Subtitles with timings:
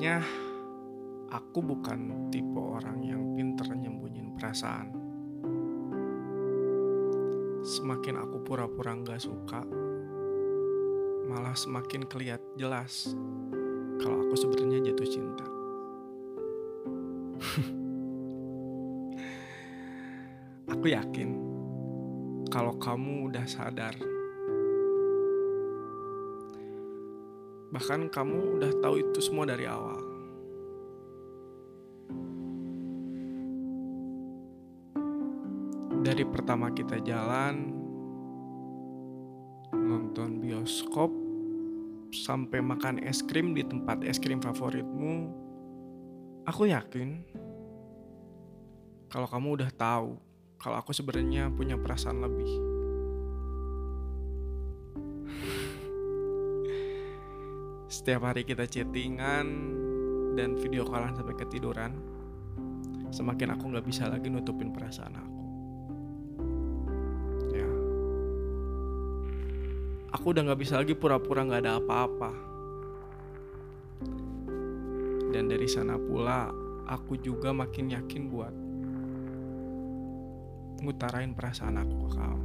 [0.00, 0.24] Sebenarnya
[1.28, 4.88] aku bukan tipe orang yang pinter nyembunyiin perasaan.
[7.60, 9.60] Semakin aku pura-pura nggak suka,
[11.28, 13.12] malah semakin keliat jelas
[14.00, 15.44] kalau aku sebenarnya jatuh cinta.
[20.80, 21.28] aku yakin
[22.48, 23.92] kalau kamu udah sadar.
[27.70, 29.99] Bahkan kamu udah tahu itu semua dari awal.
[36.00, 37.76] Dari pertama kita jalan,
[39.68, 41.12] nonton bioskop,
[42.08, 45.28] sampai makan es krim di tempat es krim favoritmu,
[46.48, 47.20] aku yakin
[49.12, 50.16] kalau kamu udah tahu
[50.56, 52.48] kalau aku sebenarnya punya perasaan lebih.
[58.00, 59.76] Setiap hari kita chattingan
[60.32, 61.92] dan video callan sampai ketiduran,
[63.12, 65.39] semakin aku nggak bisa lagi nutupin perasaan aku.
[70.10, 72.30] Aku udah nggak bisa lagi pura-pura nggak ada apa-apa.
[75.30, 76.50] Dan dari sana pula,
[76.90, 78.54] aku juga makin yakin buat
[80.82, 82.42] ngutarain perasaan aku ke kamu.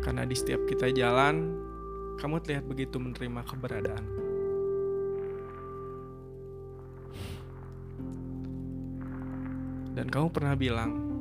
[0.00, 1.52] Karena di setiap kita jalan,
[2.16, 4.04] kamu terlihat begitu menerima keberadaan.
[9.94, 11.13] Dan kamu pernah bilang,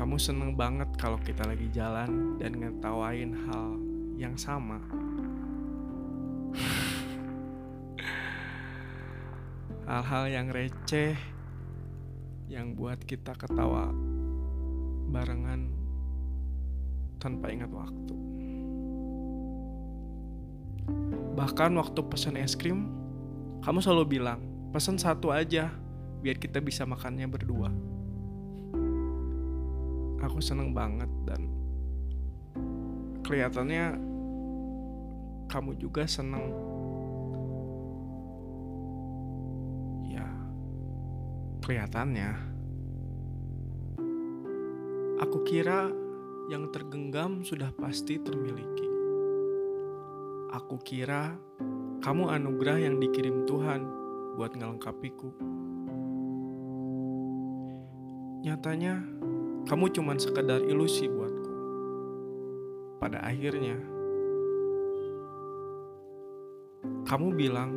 [0.00, 3.76] kamu seneng banget kalau kita lagi jalan dan ngetawain hal
[4.16, 4.80] yang sama.
[9.84, 11.20] Hal-hal yang receh
[12.48, 13.92] yang buat kita ketawa
[15.12, 15.68] barengan
[17.20, 18.16] tanpa ingat waktu.
[21.36, 22.88] Bahkan waktu pesan es krim,
[23.60, 24.40] kamu selalu bilang,
[24.72, 25.68] pesan satu aja
[26.24, 27.89] biar kita bisa makannya berdua.
[30.30, 31.50] Aku seneng banget dan
[33.26, 33.98] kelihatannya
[35.50, 36.54] kamu juga seneng.
[40.06, 40.30] Ya,
[41.66, 42.30] kelihatannya.
[45.18, 45.90] Aku kira
[46.46, 48.86] yang tergenggam sudah pasti termiliki.
[50.54, 51.34] Aku kira
[52.06, 53.82] kamu anugerah yang dikirim Tuhan
[54.38, 55.34] buat ngelengkapiku.
[58.40, 59.19] Nyatanya,
[59.68, 61.52] kamu cuma sekedar ilusi buatku.
[63.00, 63.80] Pada akhirnya,
[67.08, 67.70] kamu bilang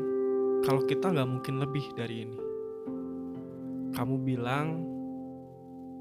[0.63, 2.39] kalau kita gak mungkin lebih dari ini.
[3.93, 4.67] Kamu bilang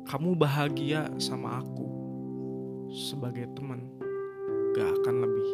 [0.07, 1.87] kamu bahagia sama aku
[2.93, 3.89] sebagai teman,
[4.77, 5.51] gak akan lebih.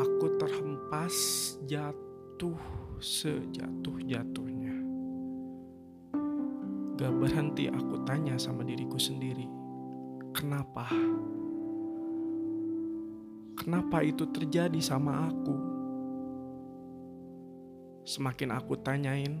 [0.00, 1.16] Aku terhempas
[1.68, 2.58] jatuh
[2.98, 4.49] sejatuh-jatuhnya.
[7.00, 9.48] Gak berhenti aku tanya sama diriku sendiri,
[10.36, 10.84] kenapa?
[13.56, 15.56] Kenapa itu terjadi sama aku?
[18.04, 19.40] Semakin aku tanyain,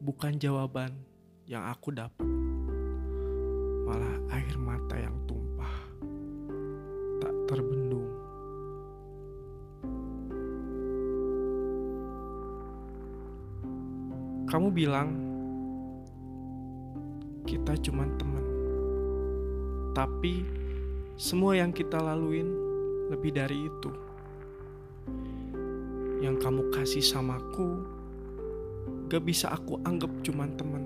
[0.00, 0.96] bukan jawaban
[1.44, 2.24] yang aku dapat,
[3.84, 5.76] malah air mata yang tumpah,
[7.20, 8.08] tak terbendung.
[14.48, 15.27] Kamu bilang
[17.48, 18.44] kita cuma teman,
[19.96, 20.44] tapi
[21.16, 22.44] semua yang kita laluin
[23.08, 23.88] lebih dari itu.
[26.20, 27.80] Yang kamu kasih samaku
[29.08, 30.84] gak bisa aku anggap cuma teman.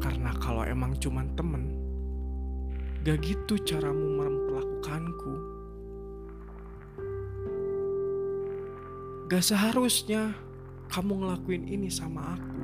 [0.00, 1.76] Karena kalau emang cuma temen,
[3.04, 5.34] gak gitu caramu memperlakukanku.
[9.28, 10.32] Gak seharusnya
[10.88, 12.63] kamu ngelakuin ini sama aku.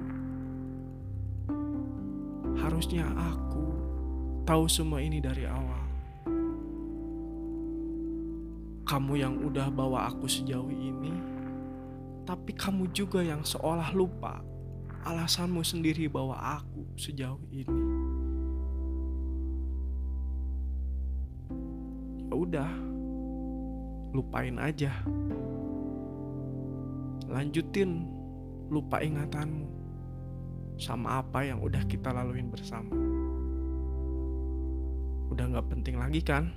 [2.70, 3.66] Harusnya aku
[4.46, 5.82] tahu semua ini dari awal.
[8.86, 11.10] Kamu yang udah bawa aku sejauh ini,
[12.22, 14.38] tapi kamu juga yang seolah lupa
[15.02, 17.82] alasanmu sendiri bawa aku sejauh ini.
[22.30, 22.70] Ya udah,
[24.14, 24.94] lupain aja.
[27.26, 28.06] Lanjutin
[28.70, 29.79] lupa ingatanmu
[30.80, 32.96] sama apa yang udah kita laluin bersama.
[35.28, 36.48] Udah gak penting lagi kan?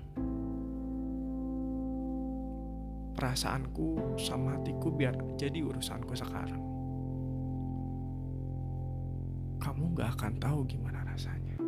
[3.14, 6.64] Perasaanku sama hatiku biar jadi urusanku sekarang.
[9.60, 11.60] Kamu gak akan tahu gimana rasanya.